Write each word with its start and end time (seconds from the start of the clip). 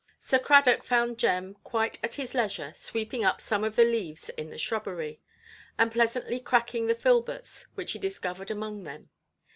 Sir 0.17 0.39
Cradock 0.39 0.81
found 0.83 1.19
Jem 1.19 1.53
quite 1.63 1.99
at 2.03 2.15
his 2.15 2.33
leisure, 2.33 2.73
sweeping 2.73 3.23
up 3.23 3.39
some 3.39 3.63
of 3.63 3.75
the 3.75 3.85
leaves 3.85 4.29
in 4.29 4.49
the 4.49 4.57
shrubbery, 4.57 5.21
and 5.77 5.91
pleasantly 5.91 6.39
cracking 6.39 6.87
the 6.87 6.95
filberts 6.95 7.67
which 7.75 7.91
he 7.91 7.99
discovered 7.99 8.49
among 8.49 8.83
them. 8.83 9.11